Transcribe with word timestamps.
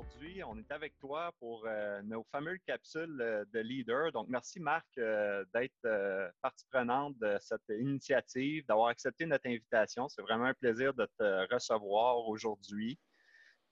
aujourd'hui. 0.00 0.42
On 0.44 0.56
est 0.58 0.70
avec 0.70 0.98
toi 0.98 1.32
pour 1.38 1.64
euh, 1.66 2.00
nos 2.02 2.24
fameuses 2.32 2.60
capsules 2.66 3.20
euh, 3.20 3.44
de 3.52 3.60
leader. 3.60 4.12
Donc, 4.12 4.28
merci 4.28 4.60
Marc 4.60 4.86
euh, 4.98 5.44
d'être 5.54 6.32
partie 6.42 6.64
prenante 6.70 7.18
de 7.18 7.36
cette 7.40 7.68
initiative, 7.68 8.64
d'avoir 8.66 8.88
accepté 8.88 9.26
notre 9.26 9.46
invitation. 9.46 10.08
C'est 10.08 10.22
vraiment 10.22 10.46
un 10.46 10.54
plaisir 10.54 10.94
de 10.94 11.06
te 11.18 11.52
recevoir 11.52 12.18
aujourd'hui. 12.28 12.98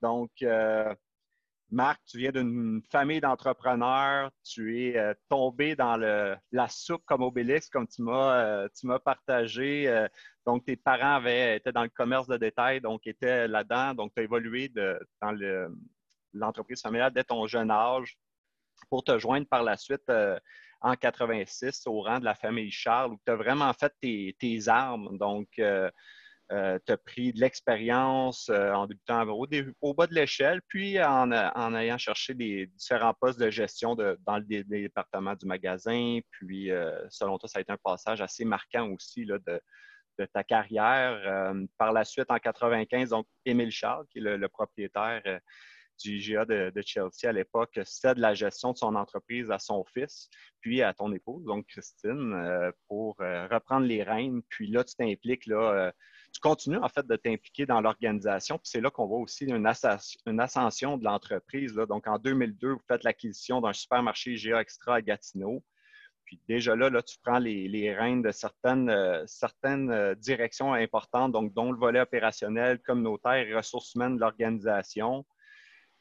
Donc, 0.03 0.31
Marc, 1.71 2.01
tu 2.07 2.19
viens 2.19 2.31
d'une 2.31 2.83
famille 2.91 3.21
d'entrepreneurs. 3.21 4.31
Tu 4.45 4.77
es 4.77 5.15
tombé 5.29 5.75
dans 5.75 5.97
la 5.97 6.69
soupe 6.69 7.03
comme 7.05 7.23
Obélix, 7.23 7.69
comme 7.69 7.89
tu 7.89 8.03
m'as 8.03 8.99
partagé. 9.05 10.07
donc, 10.47 10.65
tes 10.65 10.77
parents 10.77 11.25
étaient 11.27 11.73
dans 11.73 11.83
le 11.83 11.89
commerce 11.89 12.29
de 12.29 12.37
détail, 12.37 12.81
donc 12.81 13.07
étaient 13.07 13.49
là-dedans. 13.49 13.95
Donc, 13.95 14.13
tu 14.15 14.21
as 14.21 14.25
évolué 14.25 14.69
dans 14.69 15.33
le, 15.33 15.69
l'entreprise 16.39 16.81
familiale 16.81 17.13
dès 17.13 17.25
ton 17.25 17.47
jeune 17.47 17.71
âge 17.71 18.19
pour 18.91 19.05
te 19.05 19.19
joindre 19.19 19.47
par 19.49 19.63
la 19.63 19.77
suite 19.77 20.09
euh, 20.11 20.39
en 20.81 20.95
86 20.95 21.87
au 21.87 22.03
rang 22.03 22.21
de 22.21 22.25
la 22.25 22.35
famille 22.35 22.71
Charles 22.71 23.13
où 23.13 23.21
tu 23.25 23.33
as 23.33 23.37
vraiment 23.37 23.73
fait 23.73 23.93
tes, 24.01 24.69
armes. 24.69 25.19
Donc, 25.19 25.49
euh, 25.59 25.91
euh, 26.53 26.79
tu 26.87 26.93
as 26.93 26.97
pris 26.97 27.33
de 27.33 27.41
l'expérience 27.41 28.49
en 28.49 28.87
débutant 28.87 29.27
au, 29.29 29.95
bas 29.95 30.07
de 30.07 30.15
l'échelle, 30.15 30.63
puis 30.69 31.03
en, 31.03 31.31
ayant 31.75 31.99
cherché 31.99 32.33
des 32.33 32.69
différents 32.69 33.13
postes 33.21 33.41
de 33.41 33.51
gestion 33.51 33.97
dans 33.97 34.39
le, 34.39 34.63
département 34.63 35.35
du 35.35 35.47
magasin. 35.47 36.21
Puis, 36.31 36.71
selon 37.11 37.39
toi, 37.39 37.49
ça 37.49 37.59
a 37.59 37.63
été 37.63 37.73
un 37.73 37.79
passage 37.83 38.23
assez 38.23 38.45
marquant 38.45 38.89
aussi 38.93 39.27
de, 39.27 39.61
ta 40.33 40.43
carrière. 40.43 41.53
par 41.77 41.93
la 41.93 42.05
suite, 42.05 42.31
en 42.31 42.39
95, 42.39 43.11
donc 43.11 43.27
Émile 43.45 43.73
Charles, 43.73 44.07
qui 44.11 44.19
est 44.19 44.23
le 44.23 44.49
propriétaire 44.49 45.41
du 45.99 46.17
IGA 46.17 46.45
de, 46.45 46.83
Chelsea 46.85 47.25
à 47.25 47.33
l'époque 47.33 47.79
cède 47.85 48.19
la 48.19 48.35
gestion 48.35 48.73
de 48.73 48.79
son 48.79 48.95
entreprise 48.95 49.51
à 49.51 49.59
son 49.59 49.85
fils, 49.85 50.29
puis 50.61 50.83
à 50.83 50.95
ton 50.95 51.13
épouse, 51.13 51.45
donc 51.45 51.67
Christine, 51.67 52.33
euh, 52.35 52.71
pour 52.89 53.17
euh, 53.21 53.47
reprendre 53.49 53.87
les 53.87 54.03
rênes. 54.03 54.43
Puis 54.49 54.69
là, 54.69 54.85
tu 54.85 54.95
t'impliques, 54.95 55.47
là, 55.47 55.73
euh, 55.73 55.93
tu 56.33 56.41
continues 56.41 56.79
en 56.79 56.89
fait 56.89 57.07
de 57.07 57.17
t'impliquer 57.17 57.67
dans 57.67 57.81
l'organisation. 57.81 58.59
Puis 58.59 58.69
c'est 58.71 58.81
là 58.81 58.91
qu'on 58.91 59.07
voit 59.07 59.19
aussi 59.19 59.47
une, 59.47 59.67
ascension 59.67 60.97
de 60.97 61.05
l'entreprise. 61.05 61.75
Donc 61.75 62.07
en 62.07 62.19
2002, 62.19 62.73
vous 62.73 62.83
faites 62.87 63.05
l'acquisition 63.05 63.61
d'un 63.61 63.73
supermarché 63.73 64.33
IGA 64.33 64.61
Extra 64.61 64.97
à 64.97 65.03
Gatineau. 65.03 65.65
Puis 66.25 66.39
déjà 66.47 66.77
là, 66.77 66.91
là 66.91 67.03
tu 67.03 67.17
prends 67.25 67.39
les, 67.39 67.95
rênes 67.95 68.21
de 68.21 68.31
certaines, 68.31 69.25
certaines 69.27 70.15
directions 70.17 70.75
importantes, 70.75 71.33
donc 71.33 71.55
dont 71.55 71.73
le 71.73 71.79
volet 71.79 72.01
opérationnel, 72.01 72.79
communautaire 72.81 73.49
et 73.49 73.55
ressources 73.55 73.95
humaines 73.95 74.17
de 74.17 74.21
l'organisation. 74.21 75.25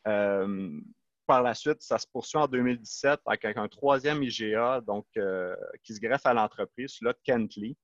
Euh, 0.08 0.80
par 1.25 1.44
la 1.44 1.53
suite, 1.53 1.81
ça 1.81 1.97
se 1.97 2.08
poursuit 2.08 2.38
en 2.38 2.47
2017 2.47 3.19
avec 3.25 3.58
un 3.58 3.67
troisième 3.67 4.23
IGA 4.23 4.81
donc, 4.81 5.05
euh, 5.17 5.55
qui 5.83 5.94
se 5.94 5.99
greffe 5.99 6.25
à 6.25 6.33
l'entreprise, 6.33 6.97
là, 7.02 7.14
Kentley. 7.23 7.75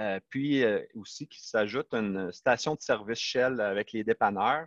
Euh, 0.00 0.18
puis 0.30 0.64
aussi 0.94 1.28
qui 1.28 1.46
s'ajoute 1.46 1.92
une 1.92 2.32
station 2.32 2.74
de 2.74 2.80
service 2.80 3.18
Shell 3.18 3.60
avec 3.60 3.92
les 3.92 4.02
dépanneurs. 4.02 4.66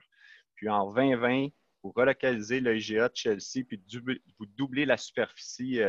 Puis 0.56 0.70
en 0.70 0.94
2020, 0.94 1.48
vous 1.82 1.92
relocalisez 1.92 2.60
le 2.60 2.78
IGA 2.78 3.10
de 3.10 3.16
Chelsea, 3.16 3.66
puis 3.68 3.82
vous 4.40 4.46
doublez 4.46 4.86
la 4.86 4.96
superficie 4.96 5.82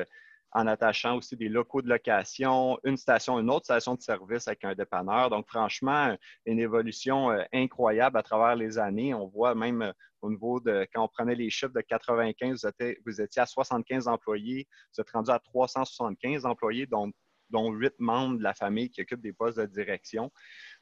en 0.55 0.69
attachant 0.69 1.17
aussi 1.17 1.37
des 1.37 1.49
locaux 1.49 1.83
de 1.83 1.89
location, 1.89 2.79
une 2.85 2.97
station, 2.97 3.41
une 3.41 3.51
autre 3.51 3.65
station 3.65 3.97
de 3.97 4.01
service 4.01 4.47
avec 4.47 4.65
un 4.65 4.75
dépanneur. 4.75 5.29
Donc, 5.29 5.49
franchement, 5.49 6.17
une 6.47 6.61
évolution 6.61 7.33
euh, 7.33 7.43
incroyable 7.53 8.17
à 8.17 8.23
travers 8.23 8.55
les 8.55 8.79
années. 8.79 9.13
On 9.15 9.27
voit 9.27 9.57
même 9.57 9.83
euh, 9.83 9.93
au 10.23 10.31
niveau 10.31 10.61
de, 10.61 10.87
quand 10.95 11.03
on 11.03 11.09
prenait 11.09 11.35
les 11.35 11.51
chiffres 11.51 11.73
de 11.75 11.81
95, 11.81 12.67
vous 13.05 13.21
étiez, 13.21 13.43
à 13.43 13.47
75 13.47 14.07
employés, 14.07 14.69
vous 14.95 15.01
êtes 15.01 15.11
rendu 15.11 15.31
à 15.31 15.41
375 15.41 16.47
employés, 16.47 16.87
dont, 16.87 17.11
dont 17.51 17.73
8 17.73 17.95
membres 17.99 18.39
de 18.39 18.45
la 18.45 18.55
famille 18.55 18.91
qui 18.91 19.03
occupent 19.03 19.23
des 19.23 19.33
postes 19.33 19.59
de 19.59 19.67
direction, 19.67 20.31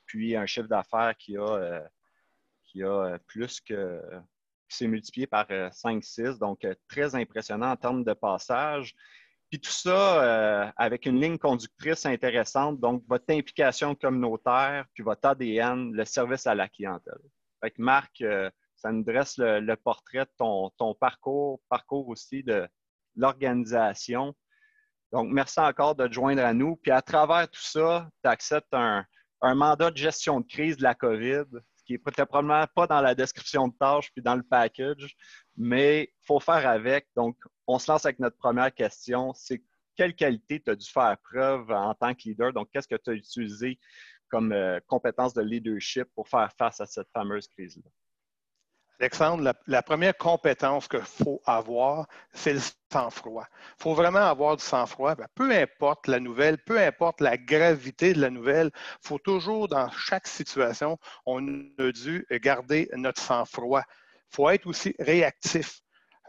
puis 0.04 0.36
un 0.36 0.44
chiffre 0.44 0.68
d'affaires 0.68 1.14
qui 1.18 1.38
a, 1.38 1.48
euh, 1.48 1.80
qui 2.64 2.82
a 2.82 3.18
plus 3.26 3.60
que 3.60 4.00
qui 4.68 4.78
s'est 4.78 4.88
multiplié 4.88 5.26
par 5.26 5.46
5-6, 5.48 6.38
donc 6.38 6.66
très 6.88 7.14
impressionnant 7.14 7.72
en 7.72 7.76
termes 7.76 8.04
de 8.04 8.14
passage. 8.14 8.94
Puis 9.52 9.60
tout 9.60 9.70
ça 9.70 10.24
euh, 10.24 10.70
avec 10.78 11.04
une 11.04 11.20
ligne 11.20 11.36
conductrice 11.36 12.06
intéressante, 12.06 12.80
donc 12.80 13.04
votre 13.06 13.26
implication 13.28 13.94
communautaire, 13.94 14.86
puis 14.94 15.02
votre 15.02 15.28
ADN, 15.28 15.92
le 15.92 16.06
service 16.06 16.46
à 16.46 16.54
la 16.54 16.70
clientèle. 16.70 17.20
Fait 17.62 17.78
Marc, 17.78 18.22
euh, 18.22 18.48
ça 18.76 18.90
nous 18.90 19.04
dresse 19.04 19.36
le, 19.36 19.74
portrait 19.74 20.24
de 20.24 20.30
ton, 20.38 20.94
parcours, 20.94 21.60
parcours 21.68 22.08
aussi 22.08 22.42
de 22.42 22.66
l'organisation. 23.14 24.34
Donc, 25.12 25.28
merci 25.30 25.60
encore 25.60 25.96
de 25.96 26.06
te 26.06 26.14
joindre 26.14 26.42
à 26.42 26.54
nous. 26.54 26.76
Puis 26.76 26.90
à 26.90 27.02
travers 27.02 27.46
tout 27.46 27.60
ça, 27.60 28.08
tu 28.24 28.30
acceptes 28.30 28.72
un, 28.72 29.04
mandat 29.42 29.90
de 29.90 29.98
gestion 29.98 30.40
de 30.40 30.46
crise 30.46 30.78
de 30.78 30.82
la 30.82 30.94
COVID, 30.94 31.44
qui 31.98 32.24
probablement 32.26 32.66
pas 32.74 32.86
dans 32.86 33.00
la 33.00 33.14
description 33.14 33.68
de 33.68 33.74
tâches 33.78 34.10
puis 34.12 34.22
dans 34.22 34.34
le 34.34 34.42
package, 34.42 35.16
mais 35.56 36.04
il 36.04 36.26
faut 36.26 36.40
faire 36.40 36.66
avec. 36.68 37.08
Donc, 37.16 37.36
on 37.66 37.78
se 37.78 37.90
lance 37.90 38.04
avec 38.04 38.18
notre 38.18 38.36
première 38.36 38.72
question. 38.74 39.32
C'est 39.34 39.62
quelle 39.96 40.14
qualité 40.14 40.60
tu 40.60 40.70
as 40.70 40.76
dû 40.76 40.88
faire 40.88 41.16
preuve 41.30 41.70
en 41.70 41.94
tant 41.94 42.14
que 42.14 42.22
leader? 42.24 42.52
Donc, 42.52 42.68
qu'est-ce 42.72 42.88
que 42.88 42.96
tu 42.96 43.10
as 43.10 43.14
utilisé 43.14 43.78
comme 44.28 44.52
euh, 44.52 44.80
compétence 44.86 45.34
de 45.34 45.42
leadership 45.42 46.08
pour 46.14 46.28
faire 46.28 46.50
face 46.56 46.80
à 46.80 46.86
cette 46.86 47.08
fameuse 47.12 47.46
crise-là? 47.48 47.90
Alexandre, 49.02 49.52
la, 49.66 49.82
première 49.82 50.16
compétence 50.16 50.86
qu'il 50.86 51.00
faut 51.00 51.42
avoir, 51.44 52.06
c'est 52.32 52.52
le 52.52 52.60
sang-froid. 52.92 53.44
Il 53.50 53.82
faut 53.82 53.94
vraiment 53.94 54.20
avoir 54.20 54.56
du 54.56 54.62
sang-froid. 54.62 55.16
Ben, 55.16 55.26
peu 55.34 55.50
importe 55.50 56.06
la 56.06 56.20
nouvelle, 56.20 56.56
peu 56.58 56.78
importe 56.78 57.20
la 57.20 57.36
gravité 57.36 58.12
de 58.12 58.20
la 58.20 58.30
nouvelle, 58.30 58.70
il 58.72 59.08
faut 59.08 59.18
toujours, 59.18 59.66
dans 59.66 59.90
chaque 59.90 60.28
situation, 60.28 60.98
on 61.26 61.44
a 61.80 61.90
dû 61.90 62.24
garder 62.30 62.88
notre 62.94 63.20
sang-froid. 63.20 63.82
Il 64.30 64.36
faut 64.36 64.48
être 64.50 64.68
aussi 64.68 64.94
réactif 65.00 65.80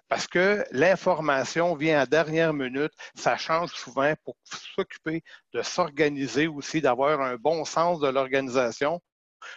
parce 0.10 0.26
que 0.26 0.66
l'information 0.72 1.76
vient 1.76 2.00
à 2.00 2.08
dernière 2.08 2.54
minute, 2.54 2.94
ça 3.14 3.38
change 3.38 3.70
souvent 3.70 4.16
pour 4.26 4.36
s'occuper 4.46 5.22
de 5.54 5.62
s'organiser 5.62 6.48
aussi, 6.48 6.82
d'avoir 6.82 7.22
un 7.22 7.36
bon 7.36 7.66
sens 7.66 8.00
de 8.00 8.08
l'organisation 8.08 9.00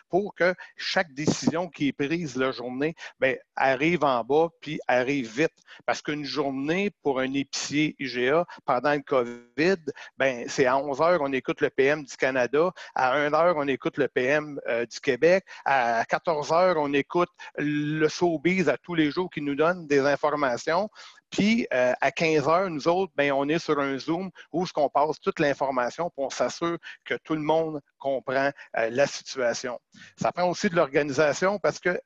pour 0.09 0.35
que 0.35 0.55
chaque 0.77 1.13
décision 1.13 1.69
qui 1.69 1.89
est 1.89 1.93
prise 1.93 2.37
la 2.37 2.53
journée 2.53 2.95
ben, 3.21 3.37
arrive 3.55 4.05
en 4.05 4.23
bas 4.25 4.49
puis 4.61 4.79
arrive 4.89 5.31
vite. 5.31 5.53
Parce 5.85 6.03
qu'une 6.03 6.25
journée 6.25 6.91
pour 7.03 7.21
un 7.21 7.33
épicier 7.33 7.97
IGA 7.99 8.47
pendant 8.65 8.93
le 8.93 9.01
COVID, 9.01 9.77
ben, 10.17 10.45
c'est 10.49 10.67
à 10.67 10.79
11 10.79 11.01
heures, 11.01 11.21
on 11.23 11.33
écoute 11.33 11.61
le 11.61 11.71
PM 11.71 12.05
du 12.05 12.17
Canada, 12.17 12.71
à 12.95 13.15
1 13.15 13.35
heure, 13.35 13.55
on 13.57 13.69
écoute 13.69 13.99
le 13.99 14.09
PM 14.09 14.61
euh, 14.69 14.87
du 14.87 15.01
Québec, 15.01 15.45
à 15.65 16.05
14 16.05 16.53
heures, 16.53 16.77
on 16.79 16.93
écoute 16.93 17.31
le 17.57 18.09
showbiz 18.09 18.69
à 18.69 18.77
tous 18.77 18.95
les 18.95 19.11
jours 19.11 19.31
qui 19.31 19.43
nous 19.43 19.55
donne 19.55 19.87
des 19.87 20.01
informations. 20.01 20.89
Puis 21.31 21.67
euh, 21.73 21.93
à 22.01 22.11
15 22.11 22.49
heures, 22.49 22.71
nous 22.71 22.89
autres, 22.89 23.13
ben, 23.17 23.33
on 23.33 23.49
est 23.49 23.59
sur 23.59 23.79
un 23.79 23.99
Zoom 23.99 24.31
où 24.53 24.67
ce 24.67 24.73
qu'on 24.73 24.89
passe 24.89 25.21
toute 25.21 25.41
l'information 25.41 26.11
pour 26.11 26.33
s'assurer 26.33 26.79
que 27.05 27.15
tout 27.15 27.35
le 27.35 27.43
monde 27.43 27.81
comprend 27.99 28.51
euh, 28.77 28.91
la 28.91 29.07
situation. 29.07 29.79
Ça 30.17 30.33
prend 30.33 30.49
aussi 30.49 30.69
de 30.69 30.77
l'organisation 30.77 31.59
parce 31.59 31.79
que 31.79 32.01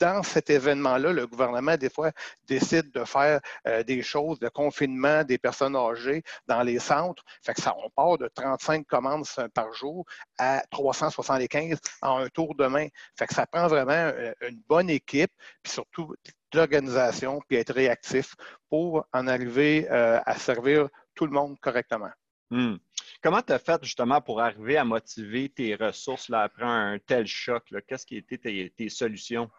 dans 0.00 0.24
cet 0.24 0.50
événement-là, 0.50 1.12
le 1.12 1.28
gouvernement, 1.28 1.76
des 1.76 1.88
fois, 1.88 2.10
décide 2.48 2.90
de 2.90 3.04
faire 3.04 3.40
euh, 3.68 3.84
des 3.84 4.02
choses 4.02 4.40
de 4.40 4.48
confinement 4.48 5.22
des 5.22 5.38
personnes 5.38 5.76
âgées 5.76 6.24
dans 6.48 6.62
les 6.62 6.80
centres. 6.80 7.22
Fait 7.40 7.54
que 7.54 7.62
ça, 7.62 7.72
on 7.84 7.88
part 7.90 8.18
de 8.18 8.28
35 8.34 8.84
commandes 8.88 9.26
par 9.54 9.72
jour 9.72 10.04
à 10.38 10.60
375 10.72 11.78
en 12.00 12.16
un 12.16 12.28
tour 12.30 12.56
de 12.56 12.66
main. 12.66 12.88
Fait 13.16 13.28
que 13.28 13.34
ça 13.34 13.46
prend 13.46 13.68
vraiment 13.68 14.10
une 14.40 14.60
bonne 14.68 14.90
équipe, 14.90 15.30
puis 15.62 15.72
surtout 15.72 16.12
l'organisation, 16.56 17.40
puis 17.48 17.58
être 17.58 17.74
réactif 17.74 18.34
pour 18.68 19.06
en 19.12 19.26
arriver 19.26 19.88
euh, 19.90 20.20
à 20.24 20.36
servir 20.36 20.88
tout 21.14 21.26
le 21.26 21.32
monde 21.32 21.58
correctement. 21.60 22.10
Hmm. 22.50 22.76
Comment 23.22 23.42
tu 23.42 23.52
as 23.52 23.58
fait 23.58 23.82
justement 23.82 24.20
pour 24.20 24.40
arriver 24.40 24.76
à 24.76 24.84
motiver 24.84 25.48
tes 25.48 25.74
ressources 25.74 26.28
là, 26.28 26.42
après 26.42 26.64
un 26.64 26.98
tel 26.98 27.26
choc? 27.26 27.64
Qu'est-ce 27.86 28.06
qui 28.06 28.16
étaient 28.16 28.38
tes, 28.38 28.70
tes 28.76 28.88
solutions? 28.88 29.50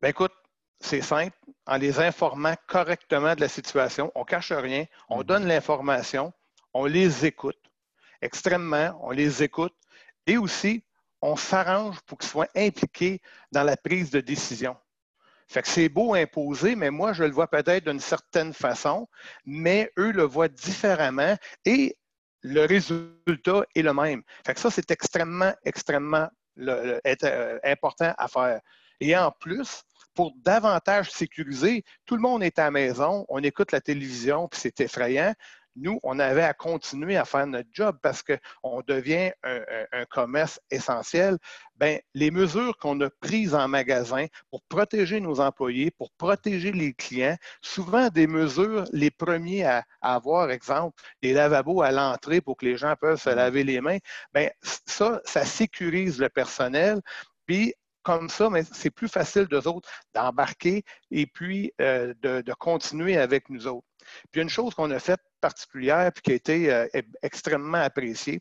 Bien, 0.00 0.10
écoute, 0.10 0.32
c'est 0.80 1.00
simple. 1.00 1.36
En 1.66 1.76
les 1.76 1.98
informant 1.98 2.54
correctement 2.66 3.34
de 3.34 3.40
la 3.40 3.48
situation, 3.48 4.12
on 4.14 4.20
ne 4.20 4.24
cache 4.24 4.52
rien, 4.52 4.84
on 5.08 5.20
hmm. 5.20 5.24
donne 5.24 5.46
l'information, 5.46 6.32
on 6.72 6.84
les 6.84 7.26
écoute 7.26 7.58
extrêmement, 8.20 8.98
on 9.02 9.10
les 9.10 9.42
écoute 9.42 9.74
et 10.26 10.36
aussi 10.36 10.84
on 11.20 11.36
s'arrange 11.36 12.00
pour 12.02 12.18
qu'ils 12.18 12.28
soient 12.28 12.48
impliqués 12.54 13.20
dans 13.52 13.64
la 13.64 13.76
prise 13.76 14.10
de 14.10 14.20
décision. 14.20 14.76
Fait 15.48 15.62
que 15.62 15.68
c'est 15.68 15.88
beau 15.88 16.14
imposer, 16.14 16.76
mais 16.76 16.90
moi, 16.90 17.12
je 17.12 17.24
le 17.24 17.30
vois 17.30 17.48
peut-être 17.48 17.84
d'une 17.84 18.00
certaine 18.00 18.52
façon, 18.52 19.08
mais 19.46 19.90
eux 19.98 20.12
le 20.12 20.24
voient 20.24 20.48
différemment 20.48 21.36
et 21.64 21.96
le 22.42 22.66
résultat 22.66 23.64
est 23.74 23.82
le 23.82 23.94
même. 23.94 24.22
Fait 24.46 24.54
que 24.54 24.60
ça, 24.60 24.70
c'est 24.70 24.90
extrêmement, 24.90 25.52
extrêmement 25.64 26.28
euh, 26.58 27.00
important 27.64 28.14
à 28.18 28.28
faire. 28.28 28.60
Et 29.00 29.16
en 29.16 29.30
plus, 29.30 29.82
pour 30.14 30.32
davantage 30.36 31.10
sécuriser, 31.10 31.84
tout 32.04 32.16
le 32.16 32.22
monde 32.22 32.42
est 32.42 32.58
à 32.58 32.64
la 32.64 32.70
maison, 32.70 33.24
on 33.28 33.42
écoute 33.42 33.72
la 33.72 33.80
télévision, 33.80 34.48
puis 34.48 34.60
c'est 34.60 34.80
effrayant 34.80 35.34
nous, 35.76 35.98
on 36.02 36.18
avait 36.18 36.42
à 36.42 36.54
continuer 36.54 37.16
à 37.16 37.24
faire 37.24 37.46
notre 37.46 37.68
job 37.72 37.96
parce 38.02 38.22
qu'on 38.22 38.82
devient 38.86 39.32
un, 39.42 40.04
commerce 40.10 40.60
essentiel. 40.70 41.38
Bien, 41.76 41.98
les 42.14 42.30
mesures 42.30 42.76
qu'on 42.78 43.00
a 43.00 43.10
prises 43.20 43.54
en 43.54 43.68
magasin 43.68 44.26
pour 44.50 44.62
protéger 44.68 45.20
nos 45.20 45.40
employés, 45.40 45.90
pour 45.90 46.10
protéger 46.12 46.72
les 46.72 46.92
clients, 46.94 47.36
souvent 47.62 48.08
des 48.08 48.26
mesures, 48.26 48.84
les 48.92 49.10
premiers 49.10 49.64
à, 49.64 49.84
avoir, 50.00 50.50
exemple, 50.50 51.00
des 51.22 51.32
lavabos 51.32 51.82
à 51.82 51.92
l'entrée 51.92 52.40
pour 52.40 52.56
que 52.56 52.64
les 52.64 52.76
gens 52.76 52.94
peuvent 53.00 53.20
se 53.20 53.30
mmh. 53.30 53.34
laver 53.34 53.64
les 53.64 53.80
mains, 53.80 53.98
bien, 54.34 54.50
ça, 54.62 55.20
ça 55.24 55.44
sécurise 55.44 56.20
le 56.20 56.28
personnel. 56.28 57.00
Puis, 57.46 57.74
comme 58.02 58.28
ça, 58.28 58.48
mais 58.48 58.62
c'est 58.72 58.90
plus 58.90 59.08
facile 59.08 59.46
d'eux 59.46 59.66
autres 59.68 59.88
d'embarquer 60.14 60.82
et 61.10 61.26
puis 61.26 61.72
euh, 61.80 62.14
de, 62.22 62.40
de, 62.40 62.52
continuer 62.54 63.18
avec 63.18 63.50
nous 63.50 63.66
autres. 63.66 63.87
Puis 64.30 64.40
une 64.40 64.48
chose 64.48 64.74
qu'on 64.74 64.90
a 64.90 64.98
faite 64.98 65.20
particulière 65.40 66.06
et 66.06 66.20
qui 66.20 66.32
a 66.32 66.34
été 66.34 66.72
euh, 66.72 66.86
extrêmement 67.22 67.78
appréciée, 67.78 68.40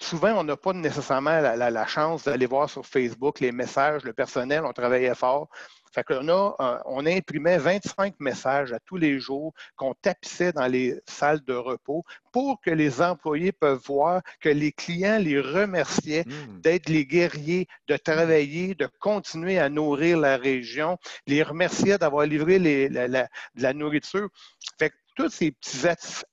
souvent, 0.00 0.32
on 0.38 0.44
n'a 0.44 0.56
pas 0.56 0.72
nécessairement 0.72 1.40
la, 1.40 1.86
chance 1.86 2.24
d'aller 2.24 2.46
voir 2.46 2.68
sur 2.68 2.84
Facebook 2.86 3.40
les 3.40 3.52
messages, 3.52 4.04
le 4.04 4.12
personnel, 4.12 4.64
on 4.64 4.72
travaillait 4.72 5.14
fort. 5.14 5.48
Fait 5.92 6.02
qu'on 6.02 6.28
a, 6.28 6.56
euh, 6.58 6.78
on 6.86 7.06
imprimait 7.06 7.56
25 7.56 8.18
messages 8.18 8.72
à 8.72 8.80
tous 8.80 8.96
les 8.96 9.20
jours 9.20 9.54
qu'on 9.76 9.94
tapissait 9.94 10.52
dans 10.52 10.66
les 10.66 11.00
salles 11.06 11.40
de 11.44 11.54
repos 11.54 12.02
pour 12.32 12.60
que 12.60 12.70
les 12.70 13.00
employés 13.00 13.52
peuvent 13.52 13.80
voir 13.86 14.20
que 14.40 14.48
les 14.48 14.72
clients 14.72 15.18
les 15.18 15.40
remerciaient 15.40 16.24
mmh. 16.26 16.60
d'être 16.62 16.88
les 16.88 17.06
guerriers, 17.06 17.68
de 17.86 17.96
travailler, 17.96 18.74
de 18.74 18.88
continuer 18.98 19.60
à 19.60 19.68
nourrir 19.68 20.18
la 20.18 20.36
région, 20.36 20.98
les 21.28 21.44
remerciaient 21.44 21.98
d'avoir 21.98 22.26
livré 22.26 22.58
la, 22.88 23.28
la, 23.54 23.72
nourriture. 23.72 24.28
Fait 24.76 24.90
que 24.90 24.96
tous 25.14 25.30
ces 25.30 25.52
petits 25.52 25.86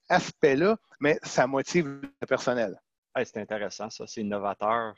aspects-là, 0.09 0.75
mais 0.99 1.19
ça 1.21 1.45
motive 1.45 1.85
le 2.19 2.27
personnel. 2.27 2.81
C'est 3.15 3.37
intéressant, 3.37 3.89
ça, 3.89 4.07
c'est 4.07 4.21
innovateur. 4.21 4.95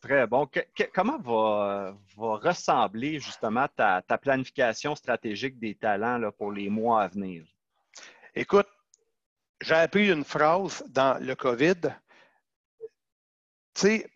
Très 0.00 0.26
bon. 0.26 0.48
comment 0.92 1.18
va, 1.18 1.96
ressembler 2.16 3.20
justement 3.20 3.68
ta, 3.76 4.02
planification 4.20 4.96
stratégique 4.96 5.60
des 5.60 5.76
talents 5.76 6.18
là, 6.18 6.32
pour 6.32 6.50
les 6.50 6.68
mois 6.68 7.04
à 7.04 7.08
venir? 7.08 7.44
Écoute, 8.34 8.66
j'ai 9.60 9.74
appris 9.74 10.10
une 10.10 10.24
phrase 10.24 10.84
dans 10.88 11.22
le 11.24 11.36
COVID. 11.36 11.80
Tu 13.74 13.80
sais, 13.80 14.10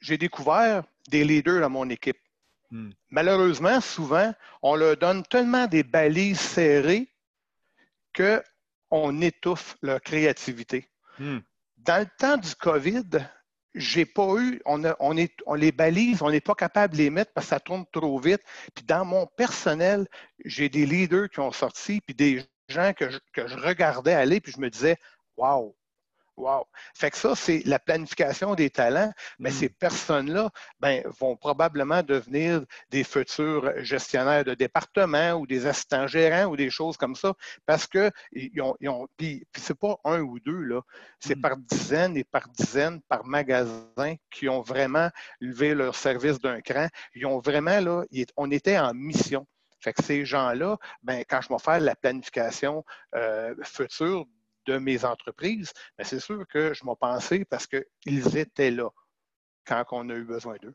j'ai 0.00 0.18
découvert 0.18 0.84
des 1.08 1.24
leaders 1.24 1.60
dans 1.60 1.70
mon 1.70 1.90
équipe. 1.90 2.18
Hmm. 2.70 2.90
Malheureusement, 3.10 3.80
souvent, 3.80 4.32
on 4.62 4.76
leur 4.76 4.96
donne 4.96 5.24
tellement 5.24 5.66
des 5.66 5.82
balises 5.82 6.40
serrées 6.40 7.08
qu'on 8.14 9.20
étouffe 9.20 9.76
leur 9.82 10.00
créativité. 10.00 10.88
Hmm. 11.18 11.38
Dans 11.86 12.00
le 12.00 12.08
temps 12.18 12.36
du 12.36 12.54
COVID, 12.56 13.04
j'ai 13.76 14.06
pas 14.06 14.34
eu, 14.38 14.60
on, 14.64 15.54
les 15.54 15.72
balise, 15.72 16.20
on 16.20 16.30
n'est 16.30 16.40
pas 16.40 16.54
capable 16.54 16.94
de 16.94 16.98
les 16.98 17.10
mettre 17.10 17.32
parce 17.32 17.46
que 17.46 17.50
ça 17.50 17.60
tourne 17.60 17.84
trop 17.92 18.18
vite. 18.18 18.42
Puis 18.74 18.84
dans 18.84 19.04
mon 19.04 19.26
personnel, 19.26 20.06
j'ai 20.44 20.68
des 20.68 20.84
leaders 20.84 21.28
qui 21.28 21.40
ont 21.40 21.52
sorti, 21.52 22.00
puis 22.00 22.14
des 22.14 22.44
gens 22.68 22.92
que 22.92 23.10
je, 23.10 23.18
que 23.32 23.46
je 23.46 23.56
regardais 23.56 24.14
aller, 24.14 24.40
puis 24.40 24.52
je 24.52 24.60
me 24.60 24.68
disais, 24.68 24.96
waouh, 25.36 25.76
Wow! 26.36 26.66
Fait 26.94 27.10
que 27.10 27.16
ça, 27.16 27.34
c'est 27.34 27.62
la 27.64 27.78
planification 27.78 28.54
des 28.54 28.68
talents, 28.68 29.12
mais 29.38 29.50
mm. 29.50 29.54
ces 29.54 29.68
personnes-là 29.70 30.50
ben, 30.80 31.02
vont 31.18 31.34
probablement 31.36 32.02
devenir 32.02 32.62
des 32.90 33.04
futurs 33.04 33.72
gestionnaires 33.82 34.44
de 34.44 34.54
département 34.54 35.32
ou 35.32 35.46
des 35.46 35.66
assistants 35.66 36.06
gérants 36.06 36.50
ou 36.50 36.56
des 36.56 36.68
choses 36.68 36.98
comme 36.98 37.14
ça, 37.14 37.32
parce 37.64 37.86
que 37.86 38.10
ils 38.32 38.60
ont, 38.60 38.76
ils 38.80 38.88
ont 38.90 39.06
puis, 39.16 39.46
c'est 39.56 39.78
pas 39.78 39.96
un 40.04 40.20
ou 40.20 40.38
deux, 40.40 40.60
là, 40.60 40.82
c'est 41.20 41.36
mm. 41.36 41.40
par 41.40 41.56
dizaines 41.56 42.16
et 42.16 42.24
par 42.24 42.48
dizaines, 42.48 43.00
par 43.08 43.24
magasin 43.24 44.16
qui 44.30 44.48
ont 44.48 44.60
vraiment 44.60 45.10
levé 45.40 45.74
leur 45.74 45.94
service 45.94 46.38
d'un 46.38 46.60
cran. 46.60 46.88
Ils 47.14 47.24
ont 47.24 47.38
vraiment, 47.38 47.80
là, 47.80 48.04
on 48.36 48.50
était 48.50 48.78
en 48.78 48.92
mission. 48.92 49.46
Fait 49.80 49.92
que 49.92 50.02
ces 50.02 50.24
gens-là, 50.24 50.78
ben, 51.02 51.24
quand 51.28 51.40
je 51.40 51.48
vais 51.48 51.58
faire 51.58 51.80
la 51.80 51.94
planification 51.94 52.84
euh, 53.14 53.54
future 53.62 54.26
de 54.66 54.78
mes 54.78 55.04
entreprises, 55.04 55.72
mais 55.98 56.04
c'est 56.04 56.20
sûr 56.20 56.46
que 56.48 56.74
je 56.74 56.84
m'en 56.84 56.96
pensé 56.96 57.44
parce 57.44 57.66
qu'ils 57.66 58.36
étaient 58.36 58.70
là 58.70 58.90
quand 59.66 59.84
on 59.92 60.08
a 60.10 60.14
eu 60.14 60.24
besoin 60.24 60.56
d'eux. 60.62 60.74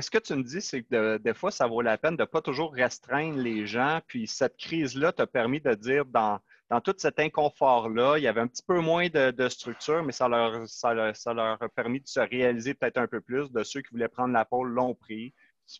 Ce 0.00 0.10
que 0.10 0.18
tu 0.18 0.34
me 0.34 0.42
dis, 0.42 0.60
c'est 0.60 0.82
que 0.82 1.18
des 1.18 1.34
fois, 1.34 1.50
ça 1.50 1.66
vaut 1.66 1.80
la 1.80 1.98
peine 1.98 2.16
de 2.16 2.22
ne 2.22 2.26
pas 2.26 2.40
toujours 2.40 2.72
restreindre 2.72 3.38
les 3.38 3.66
gens. 3.66 4.00
Puis 4.06 4.26
cette 4.26 4.56
crise-là 4.56 5.12
t'a 5.12 5.26
permis 5.26 5.60
de 5.60 5.74
dire 5.74 6.04
dans, 6.04 6.40
dans 6.70 6.80
tout 6.80 6.94
cet 6.98 7.20
inconfort-là, 7.20 8.18
il 8.18 8.24
y 8.24 8.26
avait 8.26 8.40
un 8.40 8.48
petit 8.48 8.64
peu 8.66 8.80
moins 8.80 9.08
de, 9.08 9.48
structure, 9.48 10.02
mais 10.02 10.12
ça 10.12 10.28
leur, 10.28 10.66
ça, 10.68 10.94
leur, 10.94 11.62
a 11.62 11.68
permis 11.68 12.00
de 12.00 12.08
se 12.08 12.20
réaliser 12.20 12.74
peut-être 12.74 12.98
un 12.98 13.06
peu 13.06 13.20
plus 13.20 13.52
de 13.52 13.62
ceux 13.62 13.82
qui 13.82 13.90
voulaient 13.92 14.08
prendre 14.08 14.32
la 14.32 14.44
pôle 14.44 14.70
long 14.70 14.94
prix. 14.94 15.32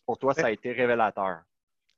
Pour 0.05 0.17
toi, 0.17 0.33
ça 0.33 0.47
a 0.47 0.51
été 0.51 0.71
révélateur. 0.71 1.41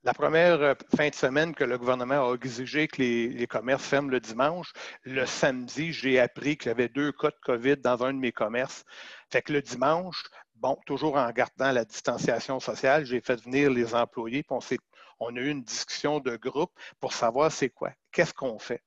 La 0.04 0.14
première 0.14 0.62
euh, 0.62 0.74
fin 0.96 1.08
de 1.08 1.14
semaine 1.14 1.54
que 1.54 1.64
le 1.64 1.76
gouvernement 1.76 2.30
a 2.30 2.34
exigé 2.34 2.86
que 2.86 3.02
les, 3.02 3.46
commerces 3.48 3.84
ferment 3.84 4.10
le 4.10 4.20
dimanche, 4.20 4.72
le 5.02 5.26
samedi, 5.26 5.92
j'ai 5.92 6.20
appris 6.20 6.56
qu'il 6.56 6.68
y 6.68 6.70
avait 6.70 6.88
deux 6.88 7.10
cas 7.10 7.30
de 7.30 7.38
COVID 7.42 7.78
dans 7.78 8.04
un 8.04 8.14
de 8.14 8.18
mes 8.18 8.30
commerces. 8.30 8.84
Fait 9.28 9.42
que 9.42 9.52
le 9.52 9.60
dimanche, 9.60 10.22
bon, 10.54 10.78
toujours 10.86 11.16
en 11.16 11.28
gardant 11.32 11.72
la 11.72 11.84
distanciation 11.84 12.60
sociale, 12.60 13.06
j'ai 13.06 13.20
fait 13.20 13.42
venir 13.42 13.70
les 13.70 13.92
employés, 13.92 14.44
puis 14.44 14.78
on, 15.18 15.36
a 15.36 15.40
eu 15.40 15.48
une 15.48 15.64
discussion 15.64 16.20
de 16.20 16.36
groupe 16.36 16.70
pour 17.00 17.12
savoir 17.12 17.50
c'est 17.50 17.70
quoi, 17.70 17.90
qu'est-ce 18.12 18.34
qu'on 18.34 18.60
fait. 18.60 18.82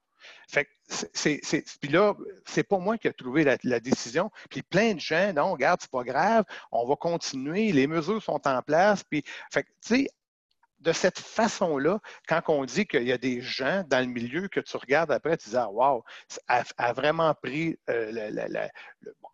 Fait 0.48 0.68
c'est, 0.88 1.42
puis 1.82 1.90
là, 1.90 2.16
c'est 2.46 2.64
pas 2.64 2.78
moi 2.78 2.98
qui 2.98 3.08
ai 3.08 3.14
trouvé 3.14 3.44
la, 3.44 3.58
la, 3.64 3.80
décision. 3.80 4.32
Puis 4.50 4.62
plein 4.62 4.94
de 4.94 5.00
gens, 5.00 5.34
non, 5.34 5.52
regarde, 5.54 5.80
c'est 5.82 5.92
pas 5.92 6.04
grave, 6.04 6.46
on 6.72 6.88
va 6.88 6.96
continuer, 6.96 7.72
les 7.72 7.88
mesures 7.88 8.22
sont 8.22 8.48
en 8.48 8.62
place. 8.62 9.04
Puis, 9.04 9.24
fait 9.52 9.64
tu 9.64 9.70
sais, 9.82 10.08
de 10.82 10.92
cette 10.92 11.20
façon-là, 11.20 12.00
quand 12.28 12.42
on 12.48 12.66
dit 12.66 12.86
qu'il 12.86 13.04
y 13.04 13.12
a 13.12 13.18
des 13.18 13.42
gens 13.42 13.84
dans 13.88 14.00
le 14.00 14.12
milieu 14.12 14.48
que 14.48 14.60
tu 14.60 14.78
regardes 14.78 15.12
après, 15.12 15.38
tu 15.38 15.50
dis 15.50 15.56
Ah, 15.56 15.70
wow, 15.70 16.04
a, 16.48 16.94
vraiment 16.94 17.34
pris, 17.36 17.78
euh, 17.90 18.12
la, 18.12 18.70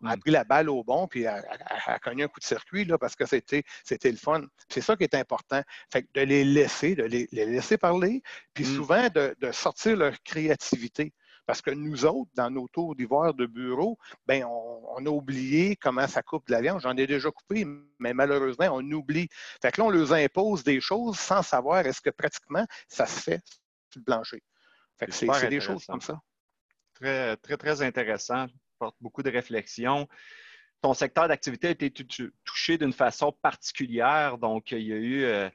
mm. 0.00 0.20
pris 0.20 0.30
la 0.30 0.44
balle 0.44 0.68
au 0.68 0.84
bon, 0.84 1.06
puis 1.08 1.26
a, 1.26 1.42
a, 1.86 1.98
connu 1.98 2.24
un 2.24 2.28
coup 2.28 2.40
de 2.40 2.44
circuit 2.44 2.84
là, 2.84 2.98
parce 2.98 3.16
que 3.16 3.24
c'était, 3.26 3.64
le 4.04 4.16
fun. 4.16 4.42
C'est 4.68 4.82
ça 4.82 4.96
qui 4.96 5.04
est 5.04 5.14
important. 5.14 5.62
Fait 5.92 6.06
de 6.14 6.20
les 6.20 6.44
laisser, 6.44 6.94
de 6.94 7.04
les, 7.04 7.28
laisser 7.32 7.78
parler, 7.78 8.22
puis 8.52 8.64
mm. 8.64 8.74
souvent 8.74 9.08
de, 9.08 9.34
de 9.40 9.52
sortir 9.52 9.96
leur 9.96 10.14
créativité. 10.22 11.12
Parce 11.48 11.62
que 11.62 11.70
nous 11.70 12.04
autres, 12.04 12.30
dans 12.34 12.50
nos 12.50 12.68
tours 12.68 12.94
d'ivoire 12.94 13.32
de 13.32 13.46
bureau, 13.46 13.98
ben 14.26 14.44
on, 14.44 15.06
a 15.06 15.08
oublié 15.08 15.76
comment 15.76 16.06
ça 16.06 16.22
coupe 16.22 16.46
de 16.46 16.52
la 16.52 16.60
viande. 16.60 16.82
J'en 16.82 16.94
ai 16.94 17.06
déjà 17.06 17.30
coupé, 17.30 17.64
mais 17.98 18.12
malheureusement, 18.12 18.66
on 18.70 18.82
oublie. 18.90 19.30
Fait 19.62 19.72
que 19.72 19.80
là, 19.80 19.86
on 19.86 19.90
leur 19.90 20.12
impose 20.12 20.62
des 20.62 20.78
choses 20.82 21.18
sans 21.18 21.42
savoir 21.42 21.86
est-ce 21.86 22.02
que 22.02 22.10
pratiquement 22.10 22.66
ça 22.86 23.06
se 23.06 23.22
fait 23.22 23.42
sur 23.90 24.00
le 24.00 24.04
plancher. 24.04 24.42
Fait 24.98 25.06
que 25.06 25.12
c'est 25.12 25.48
des 25.48 25.60
choses 25.60 25.86
comme 25.86 26.02
ça. 26.02 26.20
Très, 26.92 27.34
très, 27.38 27.56
très 27.56 27.80
intéressant. 27.80 28.46
Porte 28.78 28.96
beaucoup 29.00 29.22
de 29.22 29.30
réflexion. 29.30 30.06
Ton 30.82 30.92
secteur 30.92 31.28
d'activité 31.28 31.68
a 31.68 31.70
été 31.70 31.90
touché 32.44 32.76
d'une 32.76 32.92
façon 32.92 33.32
particulière. 33.32 34.36
Donc, 34.36 34.70
il 34.72 34.82
y 34.82 34.92
a 34.92 34.96
eu 34.96 35.24
euh, 35.24 35.48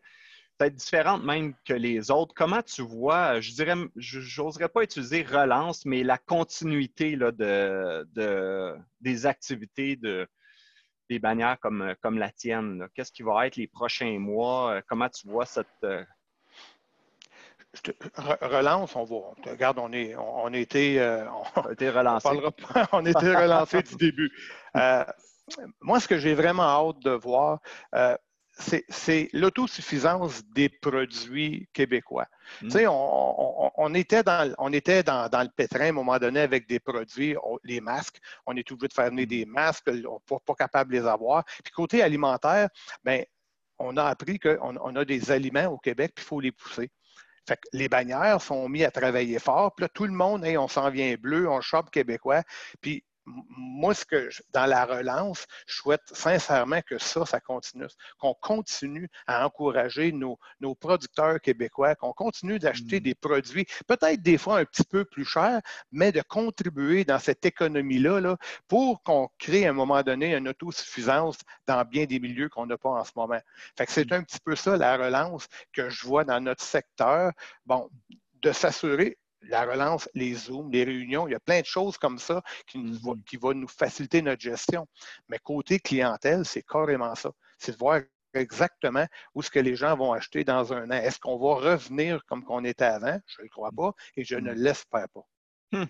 peut-être 0.57 0.75
différente 0.75 1.23
même 1.23 1.53
que 1.65 1.73
les 1.73 2.11
autres. 2.11 2.33
Comment 2.35 2.61
tu 2.61 2.81
vois, 2.81 3.39
je 3.39 3.51
dirais, 3.51 3.75
j'oserais 3.95 4.69
pas 4.69 4.83
utiliser 4.83 5.23
relance, 5.23 5.85
mais 5.85 6.03
la 6.03 6.17
continuité 6.17 7.15
là, 7.15 7.31
de, 7.31 8.75
des 9.01 9.25
activités 9.25 9.95
de, 9.95 10.27
des 11.09 11.19
bannières 11.19 11.59
comme, 11.59 11.95
comme 12.01 12.17
la 12.17 12.31
tienne? 12.31 12.87
Qu'est-ce 12.93 13.11
qui 13.11 13.23
va 13.23 13.47
être 13.47 13.55
les 13.55 13.67
prochains 13.67 14.19
mois? 14.19 14.81
Comment 14.87 15.09
tu 15.09 15.27
vois 15.27 15.45
cette. 15.45 15.67
Euh, 15.83 16.03
relance, 18.41 18.95
on 18.95 19.03
voit. 19.03 19.33
Regarde, 19.45 19.79
on, 19.79 19.91
est, 19.91 20.15
on, 20.15 20.53
était, 20.53 20.97
euh, 20.99 21.25
on, 21.55 21.71
était 21.71 21.89
relancé. 21.89 22.29
On, 22.91 23.03
était 23.05 23.35
relancé 23.35 23.81
du 23.81 23.95
début. 23.95 24.31
Euh, 24.75 25.03
moi, 25.81 25.99
ce 25.99 26.07
que 26.07 26.19
j'ai 26.19 26.35
vraiment 26.35 26.63
hâte 26.63 26.99
de 26.99 27.11
voir, 27.11 27.59
c'est 28.55 29.29
l'autosuffisance 29.33 30.43
des 30.45 30.69
produits 30.69 31.67
québécois. 31.73 32.27
Mm. 32.61 32.87
On, 32.87 33.93
était, 33.95 34.23
dans, 34.23 34.53
on 34.59 34.71
était 34.71 35.01
dans, 35.03 35.29
le 35.31 35.49
pétrin 35.49 35.85
à 35.85 35.89
un 35.89 35.93
moment 35.93 36.19
donné 36.19 36.41
avec 36.41 36.67
des 36.67 36.79
produits, 36.79 37.35
les 37.63 37.81
masques. 37.81 38.19
On 38.45 38.55
est 38.55 38.71
obligé 38.71 38.89
de 38.89 38.93
faire 38.93 39.09
venir 39.09 39.27
des 39.27 39.45
mm. 39.45 39.49
masques, 39.49 39.87
on 39.87 39.93
n'est 39.93 40.39
pas 40.45 40.55
capable 40.55 40.93
de 40.93 40.99
les 40.99 41.07
avoir. 41.07 41.43
Puis 41.63 41.73
côté 41.73 42.03
alimentaire, 42.03 42.69
ben, 43.03 43.23
on 43.79 43.97
a 43.97 44.03
appris 44.03 44.39
qu'on 44.39 44.77
on 44.79 44.95
a 44.95 45.03
des 45.05 45.31
aliments 45.31 45.65
au 45.65 45.77
Québec, 45.77 46.13
puis 46.15 46.23
il 46.23 46.27
faut 46.27 46.39
les 46.39 46.51
pousser. 46.51 46.91
Fait 47.47 47.57
que 47.57 47.67
les 47.73 47.89
bannières 47.89 48.41
sont 48.41 48.69
mis 48.69 48.83
à 48.83 48.91
travailler 48.91 49.39
fort. 49.39 49.75
Puis 49.75 49.83
là, 49.83 49.89
tout 49.89 50.05
le 50.05 50.13
monde, 50.13 50.45
on 50.45 50.67
s'en 50.67 50.89
vient 50.89 51.15
bleu, 51.19 51.49
on 51.49 51.59
chope 51.59 51.89
québécois. 51.89 52.43
Puis 52.81 53.03
moi, 53.25 53.93
ce 53.93 54.05
que 54.05 54.29
dans 54.51 54.65
la 54.65 54.85
relance, 54.85 55.45
je 55.67 55.75
souhaite 55.75 56.01
sincèrement 56.11 56.81
que 56.81 56.97
ça, 56.97 57.25
ça 57.25 57.39
continue, 57.39 57.85
qu'on 58.17 58.33
continue 58.33 59.09
à 59.27 59.45
encourager 59.45 60.11
nos, 60.11 60.37
producteurs 60.75 61.39
québécois, 61.39 61.95
qu'on 61.95 62.13
continue 62.13 62.59
d'acheter 62.59 62.99
mm. 62.99 63.03
des 63.03 63.15
produits, 63.15 63.65
peut-être 63.87 64.21
des 64.21 64.37
fois 64.37 64.59
un 64.59 64.65
petit 64.65 64.83
peu 64.83 65.05
plus 65.05 65.25
chers, 65.25 65.61
mais 65.91 66.11
de 66.11 66.21
contribuer 66.21 67.05
dans 67.05 67.19
cette 67.19 67.45
économie-là 67.45 68.19
là, 68.19 68.37
pour 68.67 69.01
qu'on 69.03 69.29
crée 69.37 69.65
à 69.65 69.69
un 69.69 69.73
moment 69.73 70.01
donné 70.03 70.35
une 70.35 70.49
autosuffisance 70.49 71.37
dans 71.67 71.83
bien 71.85 72.05
des 72.05 72.19
milieux 72.19 72.49
qu'on 72.49 72.65
n'a 72.65 72.77
pas 72.77 72.89
en 72.89 73.03
ce 73.03 73.11
moment. 73.15 73.39
Fait 73.77 73.85
que 73.85 73.91
c'est 73.91 74.09
mm. 74.09 74.15
un 74.15 74.23
petit 74.23 74.39
peu 74.39 74.55
ça 74.55 74.77
la 74.77 74.97
relance 74.97 75.47
que 75.71 75.89
je 75.89 76.05
vois 76.05 76.23
dans 76.25 76.41
notre 76.41 76.63
secteur. 76.63 77.31
Bon, 77.65 77.89
de 78.41 78.51
s'assurer 78.51 79.17
la 79.49 79.65
relance, 79.65 80.09
les 80.13 80.33
Zooms, 80.33 80.71
les 80.71 80.83
réunions, 80.83 81.27
il 81.27 81.31
y 81.31 81.35
a 81.35 81.39
plein 81.39 81.61
de 81.61 81.65
choses 81.65 81.97
comme 81.97 82.19
ça 82.19 82.41
qui, 82.67 82.99
qui 83.25 83.37
vont 83.37 83.53
nous 83.53 83.67
faciliter 83.67 84.21
notre 84.21 84.41
gestion. 84.41 84.87
Mais 85.27 85.39
côté 85.39 85.79
clientèle, 85.79 86.45
c'est 86.45 86.63
carrément 86.63 87.15
ça. 87.15 87.31
C'est 87.57 87.73
de 87.73 87.77
voir 87.77 88.01
exactement 88.33 89.05
où 89.35 89.41
ce 89.41 89.49
que 89.49 89.59
les 89.59 89.75
gens 89.75 89.95
vont 89.95 90.13
acheter 90.13 90.43
dans 90.43 90.73
un 90.73 90.89
an. 90.89 90.95
Est-ce 90.95 91.19
qu'on 91.19 91.37
va 91.37 91.55
revenir 91.55 92.23
comme 92.25 92.43
qu'on 92.43 92.63
était 92.63 92.85
avant? 92.85 93.19
Je 93.27 93.41
ne 93.41 93.43
le 93.43 93.49
crois 93.49 93.71
pas 93.71 93.93
et 94.15 94.23
je 94.23 94.35
ne 94.35 94.53
mm. 94.53 94.55
l'espère 94.55 95.07
pas. 95.09 95.25
Hmm. 95.71 95.85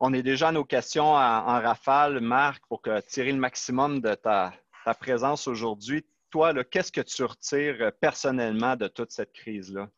On 0.00 0.12
est 0.12 0.22
déjà 0.22 0.48
à 0.48 0.52
nos 0.52 0.64
questions 0.64 1.14
en, 1.14 1.60
rafale, 1.60 2.20
Marc, 2.20 2.62
pour 2.68 2.82
tirer 3.08 3.32
le 3.32 3.38
maximum 3.38 4.00
de 4.00 4.14
ta, 4.14 4.52
présence 5.00 5.48
aujourd'hui. 5.48 6.06
Toi, 6.30 6.52
qu'est-ce 6.64 6.92
que 6.92 7.00
tu 7.00 7.24
retires 7.24 7.92
personnellement 8.00 8.76
de 8.76 8.88
toute 8.88 9.10
cette 9.10 9.32
crise-là? 9.32 9.88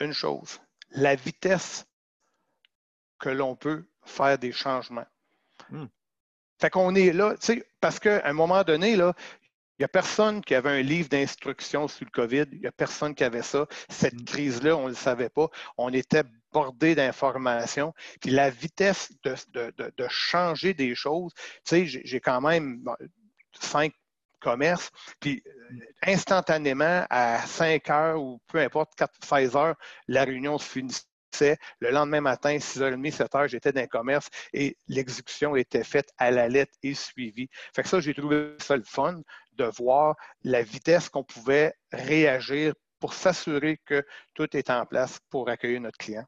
Une 0.00 0.12
chose, 0.12 0.60
la 0.90 1.14
vitesse 1.14 1.86
que 3.18 3.28
l'on 3.28 3.56
peut 3.56 3.84
faire 4.04 4.38
des 4.38 4.52
changements. 4.52 5.06
Hmm. 5.70 5.86
Fait 6.60 6.70
qu'on 6.70 6.94
est 6.94 7.12
là, 7.12 7.34
tu 7.34 7.46
sais, 7.46 7.68
parce 7.80 7.98
qu'à 7.98 8.26
un 8.26 8.32
moment 8.32 8.64
donné, 8.64 8.96
là, 8.96 9.14
il 9.78 9.82
n'y 9.82 9.84
a 9.84 9.88
personne 9.88 10.42
qui 10.42 10.56
avait 10.56 10.80
un 10.80 10.82
livre 10.82 11.08
d'instructions 11.08 11.86
sur 11.86 12.04
le 12.04 12.10
COVID. 12.10 12.46
Il 12.50 12.60
n'y 12.60 12.66
a 12.66 12.72
personne 12.72 13.14
qui 13.14 13.22
avait 13.22 13.42
ça. 13.42 13.66
Cette 13.88 14.14
hmm. 14.14 14.24
crise-là, 14.24 14.76
on 14.76 14.84
ne 14.84 14.88
le 14.88 14.94
savait 14.94 15.28
pas. 15.28 15.48
On 15.76 15.92
était 15.92 16.24
bordé 16.52 16.94
d'informations. 16.94 17.94
Puis 18.20 18.30
la 18.30 18.50
vitesse 18.50 19.12
de, 19.22 19.72
de, 19.76 20.08
changer 20.08 20.74
des 20.74 20.94
choses, 20.94 21.32
tu 21.64 21.86
sais, 21.86 21.86
j'ai 21.86 22.20
quand 22.20 22.40
même 22.40 22.82
cinq 23.60 23.92
commerce. 24.40 24.90
Puis 25.20 25.42
euh, 25.46 25.50
instantanément, 26.06 27.06
à 27.10 27.38
5 27.46 27.90
heures 27.90 28.22
ou 28.22 28.40
peu 28.48 28.58
importe, 28.58 28.94
4, 28.96 29.12
16 29.24 29.56
heures, 29.56 29.76
la 30.06 30.24
réunion 30.24 30.58
se 30.58 30.68
finissait. 30.68 31.04
Le 31.80 31.90
lendemain 31.90 32.20
matin, 32.20 32.56
6h30, 32.56 33.10
7 33.12 33.34
heures, 33.34 33.48
j'étais 33.48 33.72
dans 33.72 33.82
le 33.82 33.86
commerce 33.86 34.28
et 34.52 34.76
l'exécution 34.88 35.56
était 35.56 35.84
faite 35.84 36.10
à 36.16 36.30
la 36.30 36.48
lettre 36.48 36.72
et 36.82 36.94
suivie. 36.94 37.48
Fait 37.74 37.82
que 37.82 37.88
ça, 37.88 38.00
j'ai 38.00 38.14
trouvé 38.14 38.54
ça 38.58 38.76
le 38.76 38.82
fun 38.82 39.20
de 39.52 39.64
voir 39.64 40.16
la 40.42 40.62
vitesse 40.62 41.08
qu'on 41.08 41.24
pouvait 41.24 41.74
réagir 41.92 42.72
pour 42.98 43.12
s'assurer 43.12 43.78
que 43.84 44.04
tout 44.34 44.56
est 44.56 44.70
en 44.70 44.86
place 44.86 45.18
pour 45.30 45.48
accueillir 45.48 45.80
notre 45.80 45.98
client. 45.98 46.24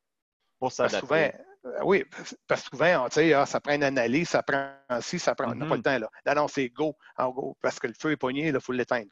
Pour 0.58 0.70
s'adapter. 0.70 1.32
Euh, 1.66 1.80
oui, 1.84 2.04
parce 2.46 2.62
que 2.68 2.76
souvent, 2.76 3.06
ah, 3.14 3.46
ça 3.46 3.60
prend 3.60 3.74
une 3.74 3.84
analyse, 3.84 4.30
ça 4.30 4.42
prend 4.42 4.72
ci, 5.00 5.18
ça 5.18 5.34
prend. 5.34 5.50
On 5.50 5.54
n'a 5.54 5.66
pas 5.66 5.76
le 5.76 5.82
mm-hmm. 5.82 6.00
temps. 6.00 6.10
Là, 6.24 6.34
non, 6.34 6.48
c'est 6.48 6.68
go, 6.70 6.96
en 7.16 7.30
go, 7.30 7.56
parce 7.60 7.78
que 7.78 7.86
le 7.86 7.94
feu 7.94 8.12
est 8.12 8.16
pogné, 8.16 8.48
il 8.48 8.60
faut 8.60 8.72
l'éteindre. 8.72 9.10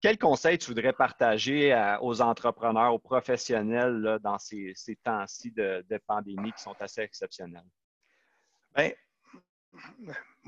Quel 0.00 0.18
conseil 0.18 0.58
tu 0.58 0.66
voudrais 0.66 0.92
partager 0.92 1.74
aux 2.00 2.20
entrepreneurs, 2.20 2.94
aux 2.94 3.00
professionnels 3.00 4.18
dans 4.22 4.38
ces, 4.38 4.74
temps-ci 5.02 5.50
de, 5.50 5.84
de, 5.88 5.98
pandémie 6.06 6.52
qui 6.52 6.62
sont 6.62 6.76
assez 6.80 7.00
exceptionnels? 7.00 7.66
Bien, 8.76 8.92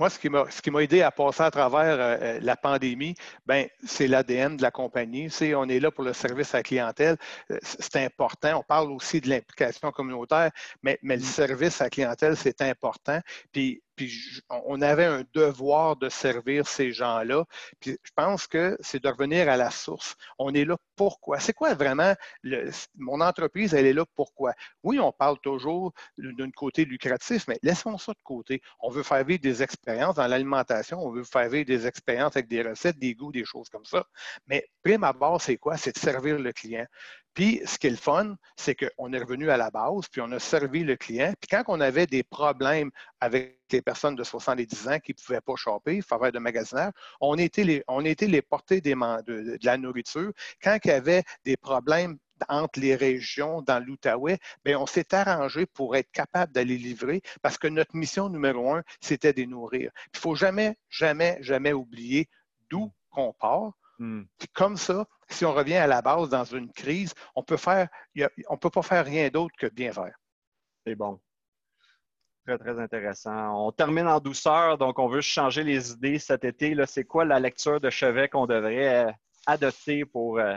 moi, 0.01 0.09
ce 0.09 0.19
qui 0.63 0.71
m'a 0.71 0.83
aidé 0.83 1.03
à 1.03 1.11
passer 1.11 1.43
à 1.43 1.51
travers 1.51 2.01
euh, 2.01 2.17
euh, 2.21 2.41
la 2.41 2.57
pandémie, 2.57 3.15
ben, 3.45 3.69
c'est 3.85 4.09
l'ADN 4.09 4.57
de 4.57 4.63
la 4.63 4.71
compagnie. 4.71 5.29
C'est, 5.31 5.55
on 5.55 5.67
est 5.67 5.79
là 5.79 5.91
pour 5.91 6.05
le 6.05 6.15
service 6.15 6.55
à 6.55 6.59
la 6.59 6.63
clientèle. 6.63 7.17
Euh, 7.51 7.59
c'est 7.63 7.97
important. 7.97 8.61
On 8.61 8.63
parle 8.63 8.91
aussi 8.93 9.21
de 9.21 9.29
l'implication 9.29 9.91
communautaire, 9.91 10.53
mais, 10.83 10.99
mais 11.03 11.17
le 11.17 11.23
mm. 11.23 11.27
service 11.27 11.81
à 11.83 11.85
la 11.85 11.91
clientèle, 11.91 12.35
c'est 12.37 12.63
important. 12.63 13.21
Puis 13.53 13.83
puis 14.01 14.41
on 14.49 14.81
avait 14.81 15.05
un 15.05 15.25
devoir 15.35 15.95
de 15.95 16.09
servir 16.09 16.67
ces 16.67 16.91
gens-là. 16.91 17.45
Je 17.83 17.93
pense 18.15 18.47
que 18.47 18.79
c'est 18.81 19.03
de 19.03 19.09
revenir 19.09 19.47
à 19.51 19.59
la 19.59 19.71
source. 19.71 20.15
On 20.39 20.55
est 20.55 20.65
là 20.65 20.79
pourquoi? 20.97 21.39
C'est 21.39 21.53
quoi 21.53 21.75
vraiment 21.75 22.15
mon 22.97 23.21
entreprise, 23.21 23.75
elle 23.75 23.85
est 23.85 23.93
là 23.93 24.07
pourquoi? 24.15 24.55
Oui, 24.83 24.99
on 24.99 25.13
parle 25.13 25.39
toujours 25.41 25.93
d'un 26.17 26.51
côté 26.51 26.87
lucratif, 26.87 27.47
mais 27.47 27.59
laissons 27.63 27.99
ça 27.99 28.13
de 28.13 28.23
côté. 28.23 28.63
On 28.81 28.89
veut 28.89 29.03
faire 29.03 29.23
vivre 29.23 29.41
des 29.41 29.63
expériences 29.63 30.15
dans 30.15 30.27
l'alimentation, 30.27 30.99
on 30.99 31.11
veut 31.11 31.25
faire 31.25 31.51
vivre 31.51 31.67
des 31.67 31.87
expériences 31.87 32.37
avec 32.37 32.49
des 32.49 32.63
recettes, 32.63 32.99
des 32.99 33.15
goûts, 33.15 33.33
des 33.33 33.45
choses 33.45 33.69
comme 33.69 33.85
ça. 33.85 34.07
Mais 34.47 34.67
prime 34.83 35.05
abord, 35.05 35.43
c'est 35.43 35.59
quoi? 35.59 35.77
C'est 35.77 35.95
de 35.95 35.99
servir 35.99 36.39
le 36.39 36.53
client. 36.53 36.87
Puis, 37.35 37.61
ce 37.65 37.79
qui 37.79 37.87
est 37.87 37.91
le 37.91 37.97
fun, 37.97 38.37
c'est 38.57 38.75
qu'on 38.75 39.13
est 39.13 39.19
revenu 39.19 39.51
à 39.51 39.57
la 39.57 39.71
base, 39.71 40.09
puis 40.11 40.21
on 40.21 40.31
a 40.33 40.39
servi 40.39 40.85
le 40.85 40.97
client. 40.97 41.33
Puis, 41.41 41.49
quand 41.49 41.63
on 41.69 41.81
avait 41.81 42.07
des 42.07 42.23
problèmes 42.23 42.91
avec 43.21 43.61
les 43.71 43.83
personnes 43.83 44.17
de 44.17 44.25
70 44.25 44.89
ans 44.89 44.99
qui 44.99 45.13
ne 45.13 45.23
pouvaient 45.23 45.41
pas 45.41 45.55
choper, 45.57 46.03
faveur 46.03 46.33
de 46.33 46.39
magasinaire, 46.39 46.93
on 47.21 47.37
était 47.39 47.65
les, 47.65 47.85
on 47.89 48.05
était 48.05 48.27
les 48.27 48.43
portées 48.43 48.81
de, 48.81 48.93
de, 49.23 49.59
la 49.63 49.77
nourriture. 49.77 50.33
Quand 50.63 50.79
il 50.85 50.89
y 50.89 50.93
avait 50.93 51.23
des 51.45 51.57
problèmes 51.57 52.19
entre 52.49 52.81
les 52.81 52.97
régions 52.97 53.63
dans 53.63 53.85
l'Outaouais, 53.85 54.39
bien, 54.65 54.79
on 54.79 54.87
s'est 54.87 55.15
arrangé 55.15 55.67
pour 55.67 55.97
être 55.97 56.11
capable 56.11 56.53
d'aller 56.53 56.79
livrer 56.79 57.23
parce 57.43 57.59
que 57.59 57.69
notre 57.69 57.95
mission 57.95 58.29
numéro 58.29 58.75
un, 58.75 58.83
c'était 59.01 59.33
de 59.33 59.45
nourrir. 59.45 59.91
Il 60.07 60.17
ne 60.17 60.21
faut 60.21 60.35
jamais, 60.35 60.77
jamais, 60.89 61.39
jamais 61.43 61.73
oublier 61.73 62.29
d'où 62.71 62.93
qu'on 63.11 63.33
part. 63.33 63.73
Hmm. 64.01 64.23
comme 64.55 64.79
ça, 64.79 65.05
si 65.29 65.45
on 65.45 65.53
revient 65.53 65.75
à 65.75 65.87
la 65.87 66.01
base 66.01 66.31
dans 66.31 66.45
une 66.45 66.73
crise, 66.73 67.13
on 67.37 67.43
peut 67.43 67.59
faire, 67.59 67.87
on 68.49 68.57
peut 68.57 68.71
pas 68.71 68.81
faire 68.81 69.05
rien 69.05 69.29
d'autre 69.29 69.55
que 69.59 69.67
bien 69.67 69.93
faire. 69.93 70.17
C'est 70.87 70.95
bon. 70.95 71.21
Très, 72.47 72.57
très 72.57 72.81
intéressant. 72.81 73.67
On 73.67 73.73
termine 73.73 74.07
en 74.07 74.19
douceur, 74.19 74.79
donc 74.79 74.99
on 74.99 75.09
veut 75.09 75.21
changer 75.21 75.65
les 75.65 75.93
idées 75.93 76.19
cet 76.19 76.45
été. 76.45 76.75
C'est 76.87 77.05
quoi 77.05 77.27
la 77.27 77.39
lecture 77.39 77.79
de 77.79 77.91
chevet 77.91 78.31
qu'on 78.31 78.47
devrait 78.47 79.05
euh, 79.05 79.13
adopter 79.45 80.07
pour 80.07 80.39
euh, 80.39 80.57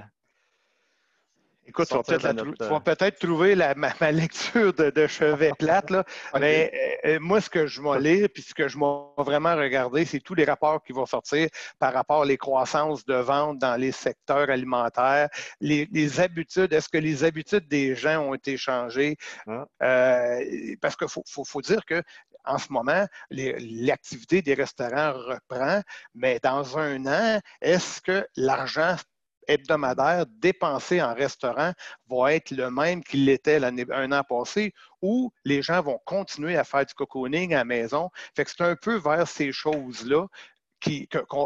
Écoute, 1.66 1.88
tu 1.88 1.96
vas 1.96 2.80
peut-être 2.82 3.20
trouver 3.20 3.56
ma, 3.56 4.12
lecture 4.12 4.74
de, 4.74 5.08
chevet 5.08 5.52
plate, 5.60 5.90
là. 5.90 6.04
mais 6.40 6.72
euh, 7.06 7.16
euh, 7.16 7.20
moi, 7.22 7.40
ce 7.40 7.50
que 7.50 7.68
je 7.68 7.82
vais 7.82 8.00
lire, 8.02 8.28
puis 8.34 8.44
ce 8.44 8.54
que 8.54 8.68
je 8.68 8.78
vais 8.78 9.24
vraiment 9.24 9.56
regarder, 9.56 10.04
c'est 10.04 10.20
tous 10.20 10.34
les 10.34 10.44
rapports 10.44 10.84
qui 10.84 10.92
vont 10.92 11.06
sortir 11.06 11.48
par 11.80 11.94
rapport 11.94 12.26
aux 12.28 12.38
croissances 12.38 13.06
de 13.06 13.16
vente 13.16 13.60
dans 13.60 13.80
les 13.80 13.94
secteurs 13.94 14.50
alimentaires, 14.50 15.30
les, 15.62 16.20
habitudes, 16.20 16.74
est-ce 16.74 16.90
que 16.90 16.98
les 16.98 17.24
habitudes 17.24 17.68
des 17.68 17.96
gens 17.96 18.20
ont 18.20 18.34
été 18.34 18.58
changées? 18.58 19.16
Euh, 19.48 20.76
parce 20.82 20.98
qu'il 20.98 21.08
faut, 21.08 21.24
faut, 21.46 21.62
dire 21.62 21.86
que 21.86 22.04
en 22.46 22.58
ce 22.58 22.72
moment, 22.72 23.06
l'activité 23.30 24.42
des 24.42 24.54
restaurants 24.54 25.14
reprend, 25.14 25.82
mais 26.14 26.40
dans 26.44 26.78
un 26.78 27.06
an, 27.06 27.40
est-ce 27.62 28.02
que 28.02 28.28
l'argent 28.36 28.98
hebdomadaire 29.48 30.26
dépensé 30.28 31.02
en 31.02 31.14
restaurant 31.14 31.74
va 32.10 32.34
être 32.34 32.52
le 32.52 32.70
même 32.72 33.04
qu'il 33.04 33.26
l'était 33.26 33.64
un 33.64 34.12
an 34.12 34.24
passé 34.24 34.74
ou 35.02 35.32
les 35.46 35.62
gens 35.62 35.82
vont 35.82 36.00
continuer 36.06 36.58
à 36.58 36.64
faire 36.64 36.86
du 36.86 36.94
cocooning 36.94 37.54
à 37.54 37.58
la 37.58 37.66
maison. 37.66 38.10
Fait 38.36 38.46
que 38.46 38.52
c'est 38.52 38.64
un 38.64 38.76
peu 38.76 38.96
vers 38.96 39.28
ces 39.28 39.52
choses-là 39.52 40.28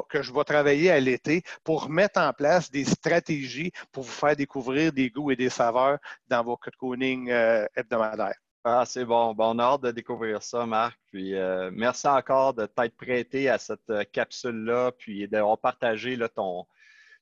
que, 0.09 0.21
je 0.21 0.33
vais 0.33 0.43
travailler 0.43 0.91
à 0.91 0.99
l'été 0.99 1.43
pour 1.63 1.89
mettre 1.89 2.19
en 2.19 2.33
place 2.33 2.71
des 2.71 2.85
stratégies 2.85 3.71
pour 3.91 4.03
vous 4.03 4.11
faire 4.11 4.35
découvrir 4.35 4.91
des 4.91 5.09
goûts 5.09 5.31
et 5.31 5.35
des 5.35 5.49
saveurs 5.49 5.99
dans 6.27 6.43
vos 6.43 6.57
cocooning 6.57 7.29
euh, 7.29 7.65
hebdomadaires. 7.75 8.39
Ah, 8.63 8.83
c'est 8.85 9.05
bon. 9.05 9.33
bon. 9.33 9.57
On 9.57 9.77
de 9.77 9.91
découvrir 9.91 10.43
ça, 10.43 10.65
Marc. 10.65 10.99
Puis 11.11 11.35
euh, 11.35 11.69
merci 11.73 12.07
encore 12.07 12.53
de 12.53 12.65
t'être 12.65 12.97
prêté 12.97 13.47
à 13.49 13.57
cette 13.57 13.89
euh, 13.89 14.03
capsule-là, 14.11 14.91
puis 14.97 15.27
d'avoir 15.27 15.57
partagé 15.57 16.17
ton, 16.35 16.65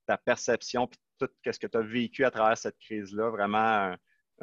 ta 0.06 0.18
perception, 0.18 0.88
puis 0.88 1.00
tout 1.20 1.30
ce 1.46 1.60
que 1.60 1.68
tu 1.68 1.78
as 1.78 1.82
vécu 1.82 2.26
à 2.26 2.32
travers 2.32 2.58
cette 2.58 2.78
crise-là. 2.80 3.30
Vraiment 3.30 3.94
un, 3.94 3.98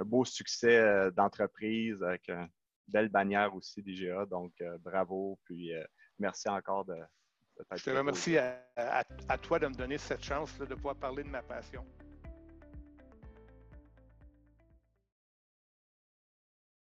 beau 0.04 0.24
succès 0.24 0.78
euh, 0.78 1.10
d'entreprise 1.10 2.02
avec 2.02 2.28
une 2.28 2.48
belle 2.88 3.08
bannière 3.08 3.54
aussi 3.54 3.82
d'IGA. 3.82 4.26
Donc, 4.26 4.52
euh, 4.60 4.78
bravo. 4.78 5.38
Puis, 5.44 5.74
euh, 5.74 5.84
merci 6.18 6.48
encore 6.48 6.84
de, 6.84 6.94
de 6.94 7.76
Je 7.76 7.84
te 7.84 7.90
remercie 7.90 8.38
à, 8.38 9.38
toi 9.42 9.58
de 9.58 9.66
me 9.66 9.74
donner 9.74 9.98
cette 9.98 10.24
chance 10.24 10.58
de 10.58 10.74
pouvoir 10.74 10.96
parler 10.96 11.22
de 11.22 11.28
ma 11.28 11.42
passion. 11.42 11.84